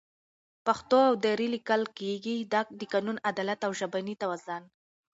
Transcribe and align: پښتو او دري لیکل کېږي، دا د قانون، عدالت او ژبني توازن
پښتو 0.65 0.97
او 1.09 1.13
دري 1.25 1.47
لیکل 1.55 1.81
کېږي، 1.99 2.35
دا 2.53 2.61
د 2.79 2.81
قانون، 2.93 3.17
عدالت 3.29 3.59
او 3.67 3.71
ژبني 3.79 4.15
توازن 4.21 4.63